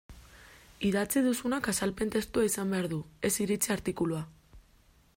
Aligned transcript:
Idatzi 0.89 1.21
duzunak 1.25 1.69
azalpen 1.73 2.13
testua 2.17 2.47
izan 2.49 2.75
behar 2.77 2.91
du, 2.95 3.01
ez 3.31 3.35
iritzi 3.47 3.75
artikulua. 3.79 4.25